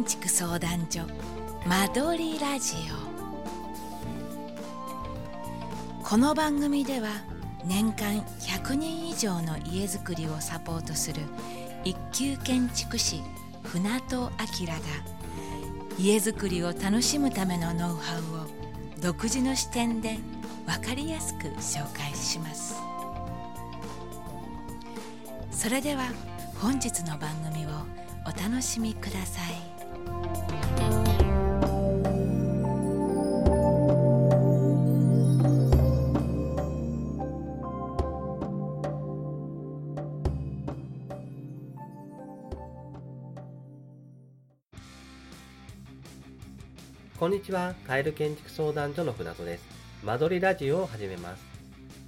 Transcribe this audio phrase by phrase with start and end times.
[0.00, 1.02] 建築相談所
[1.66, 2.74] 間取りラジ
[6.00, 6.02] オ。
[6.02, 7.10] この番組では
[7.66, 11.20] 年間100人以上の家づくりをサポートする
[11.84, 13.20] 一級建築士
[13.64, 14.32] 船戸明が
[15.98, 18.46] 家づくりを楽しむためのノウハウを
[19.02, 20.16] 独自の視点で
[20.66, 22.74] 分かりやすく紹介します。
[25.52, 26.04] それでは
[26.58, 27.68] 本日の番組を
[28.24, 29.69] お楽しみください。
[47.20, 49.64] こんにちは、カエル建築相談所の船戸です。
[50.02, 51.49] 間取りラジオを始めます。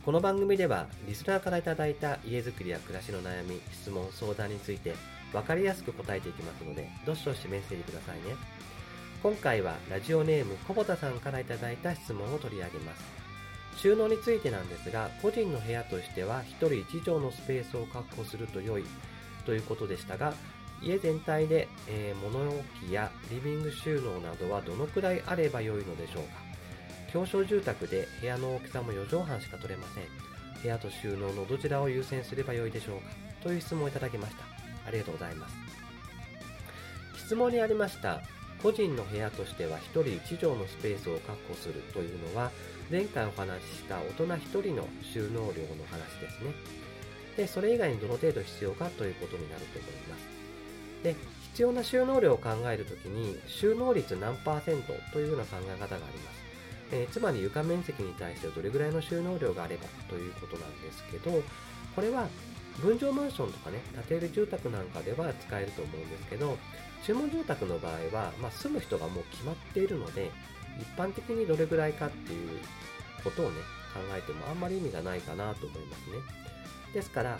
[0.04, 4.96] この番組では、リスナーからいただいた家づくりや暮らしの悩み、質問、相談について、
[5.32, 8.34] わかりやすく答えていきますので、どしどしメッセージくださいね。
[9.22, 13.04] 今回は、ラジオネーム、小ボタさんからいただいた質問を取り上げます。
[13.76, 18.84] 収納についてなんですが、個人の部屋としては、1人1畳のスペースを確保すると良い
[19.46, 20.34] ということでしたが、
[20.82, 26.41] 家全体で、えー、物置やリビング収納などはどのくらいあれば良いのでしょうか？
[27.12, 30.04] 狭小住宅で部屋の大きさも4畳半しか取れません。
[30.62, 33.04] 部屋と収納のどちらを優先すれば良いでしょうか
[33.42, 34.44] という質問をいただきました
[34.86, 35.56] ありがとうございます
[37.18, 38.20] 質問にありました。
[38.62, 42.52] 個人の部屋としては1人1畳のスペースを確保するというのは
[42.88, 46.54] 前回お話しした大人1人の収納量の話ですね。
[47.36, 50.42] でそれ以外にどの程度必要かということになると思います。
[51.02, 51.16] で、
[51.50, 56.41] 必要な収納量を考えるときに、収納率何パーセントというような考え方があります。
[56.92, 61.42] えー、つまり床面積に対してどれぐらいの収納量があればということなんですけど、
[61.96, 62.28] これは
[62.80, 66.56] 分譲マンションとかね、建て売り住宅なんかでは使えると思うんですけど、
[67.04, 70.30] 注文住宅の場合は、まあ、住む人がもう決まっているので、
[70.80, 72.60] 一般的にどれぐらいかっていう
[73.24, 73.56] ことをね、
[73.92, 76.16] 考えてもあんまり意味がないかなと思いますね。
[76.94, 77.38] ですから、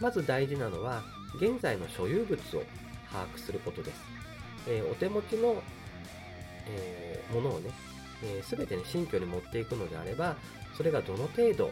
[0.00, 1.02] まず大事なのは、
[1.36, 2.64] 現在の所有物を
[3.10, 4.00] 把握することです。
[4.68, 5.62] えー、お手持ちの、
[6.68, 7.70] えー、ものをね、
[8.22, 10.36] えー、全てね、新居に持っていくのであれば、
[10.76, 11.70] それがどの程度、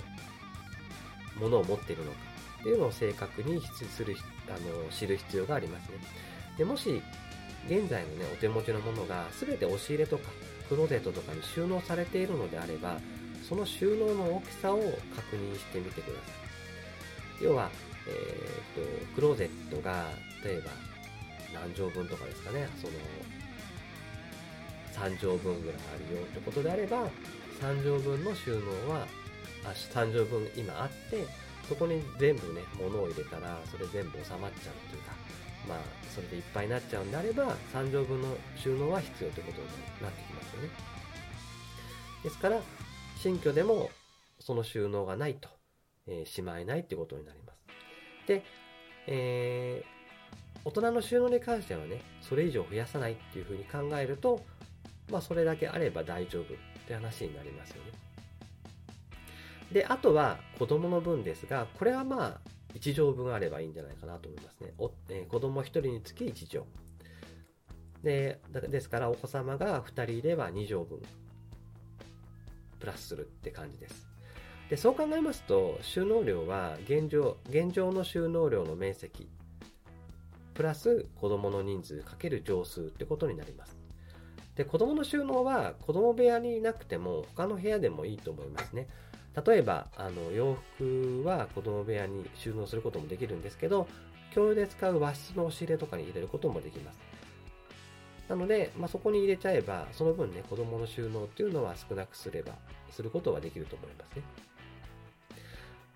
[1.38, 2.18] ものを持っているのか
[2.60, 4.16] っていうのを正確にする、
[4.48, 5.98] あの、知る必要がありますね。
[6.56, 7.02] で、もし、
[7.66, 10.30] 現在のね、お手持ちのものが全て押し入れとか、
[10.68, 12.98] クローゼットとかに収納されているのであれば、
[13.46, 14.78] その収納の大きさを
[15.14, 16.32] 確認してみてくださ
[17.40, 17.44] い。
[17.44, 17.70] 要は、
[18.06, 20.08] えー、と、クローゼットが、
[20.44, 20.70] 例えば、
[21.52, 22.92] 何畳分とかですかね、その、
[24.94, 27.04] 3畳分ぐらいあるよってことであれば、
[27.60, 29.06] 3畳分の収納は、
[29.64, 31.26] あ3畳分今あって、
[31.68, 35.12] そこに全部ね、物を入れたら、それ全部収まっちゃうというか、
[35.68, 35.78] まあ、
[36.14, 39.66] それでいっぱいになっちゃうんであれば、3畳分の収納は必要ということに
[40.02, 40.68] なってきますよね。
[42.22, 42.60] ですから、
[43.16, 43.90] 新居でも
[44.38, 45.48] その収納がないと、
[46.06, 47.58] えー、しまえないってことになります。
[48.26, 48.42] で、
[49.06, 54.44] えー、大人の収納に関してはね、それ以上増やさないっていうふうに考えると、
[55.10, 56.56] まあそれだけあれば大丈夫っ
[56.86, 57.92] て話になりますよね。
[59.72, 62.40] で、あとは子供の分ですが、これはまあ
[62.74, 64.72] 1畳分あればいいんじゃないかなと思いますね。
[64.78, 66.64] おえー、子供1人につき1畳。
[68.02, 68.38] で、
[68.68, 71.02] ですからお子様が2人いれば2畳分
[72.78, 74.14] プラスするって感じです。
[74.68, 79.28] でそう考えますと収納量は現状現状の収納量の面積
[80.54, 83.83] プラス子供の人数かける乗数ってことになります
[84.56, 88.86] で子供の収納は子供部屋にいなくても他の部屋でもいいと思いますね。
[89.44, 93.88] 例えばあの洋服は子供部屋に収納することもできるんですけど
[94.32, 96.98] 共有で使う和室の押し入れとかに入れることもできます。
[98.28, 102.52] なので、まあ、そこに入れちゃえばその分ね子供の収納っていうのは少なくすれば
[102.90, 104.22] することはできると思いますね。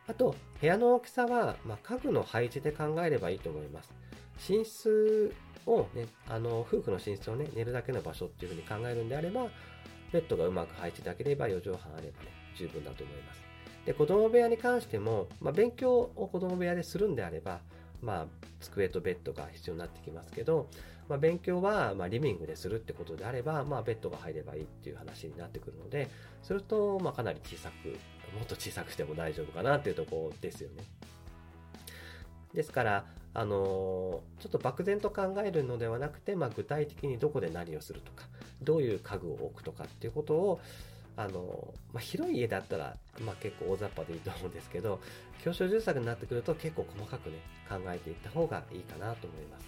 [0.09, 3.93] あと、部屋の大きさは、まあ、家具の配置で考えればいいと思います。
[4.49, 5.35] 寝室
[5.69, 9.49] をね、あの、夫婦の寝室をね、寝るだけの場所っていうふうに考えるんであれば、
[10.12, 13.43] ベッドがうまく配置できれば4畳半あればね、十分だと思います。
[13.85, 17.61] で、子供部屋に関しても、まあ、勉強を子供部屋でするんであれば、
[18.03, 18.26] まあ、
[18.61, 20.69] 机とベッドが必要になってきますけど、
[21.09, 26.09] まあ、勉強は、ま、リビングでするってことであれば、まあ、ベッドが入ればいいっていう話になってくるので、
[26.43, 27.88] すると、ま、かなり小さく
[28.35, 30.85] もっと小さくしても大丈夫かなっていうとこですよね。
[32.53, 33.05] ですから、
[33.35, 38.25] あのちょっと漠然と考えるのではなくて、まあ、具体的にどこで何をするとか、
[38.63, 40.61] どういう家具を置くとかっていうことを、
[41.17, 45.01] あのまあ、広い家だったら、まあ、結構大雑把でいいと思うんですけど、
[45.43, 47.37] 狭小住宅になってくると結構細かくね、
[47.69, 49.67] 考えていった方がいいかなと思います。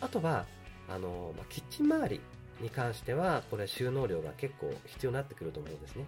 [0.00, 0.44] あとは
[0.88, 2.20] あの、まあ、キッチン周り
[2.60, 6.06] に関してはこれ収納量が結構必要になってくると思うんですね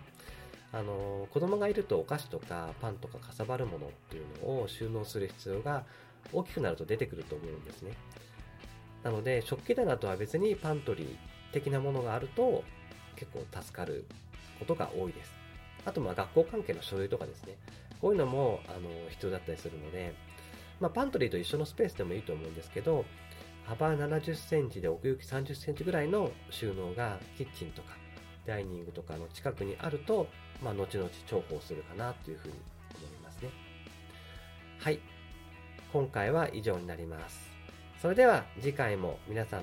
[0.72, 5.84] あの子供がいるとお菓子とかパンとかかさばるものっていうのを収納する必要が
[6.32, 7.92] 大きくなると出てくると思うんですね
[9.02, 11.16] なので食器棚とは別にパントリー
[11.52, 12.64] 的なものがあると
[13.14, 14.04] 結構助かる
[14.58, 15.32] ことが多いです
[15.84, 17.56] あとまあ学校関係の書類とかですね
[18.00, 20.14] こういうのもあの必要だったりするので、
[20.80, 23.04] まあ、パントリーと一緒のスペースでもいいと思うんですけど
[23.64, 27.88] 幅70センチで奥行き30センチぐらいの収納がキッチンとか
[28.46, 30.28] ダイニングとかの近くにあると、
[30.62, 32.54] まあ、後々重宝するかなというふうに
[32.94, 33.50] 思いますね。
[34.78, 35.00] はい。
[35.96, 37.50] 今回は以上になります。
[38.02, 39.62] それでは次回も皆さん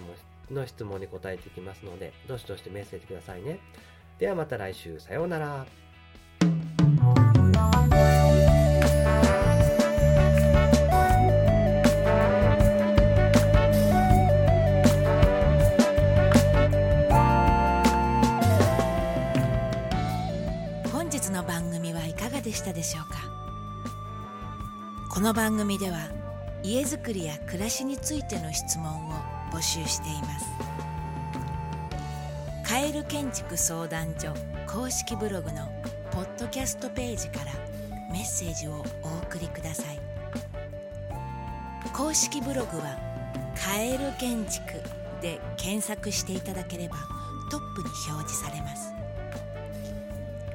[0.52, 3.60] の質問に答えていきますので、どしどしメッセージくださいね。
[4.18, 5.68] ではまた来週、さようなら。
[22.44, 23.20] でしたでしょうか？
[25.10, 26.23] この番組では
[26.64, 29.14] 家づくりや暮らしについての質問を
[29.52, 30.46] 募集しています。
[32.66, 34.34] カエル建築相談所
[34.66, 35.70] 公式ブログの
[36.12, 37.52] ポッドキャストページから
[38.10, 40.00] メッセージをお送りください。
[41.92, 42.98] 公式ブログは
[43.62, 44.82] 「カエル建築」
[45.22, 46.96] で検索していただければ
[47.52, 48.94] トップに表示されます。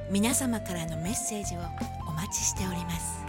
[0.09, 1.59] 皆様からのメッセージを
[2.07, 3.19] お待ちしております。